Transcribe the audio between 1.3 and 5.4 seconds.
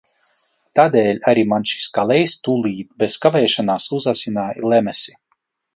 arī man šis kalējs, tūlīt bez kavēšanās uzasināja lemesi.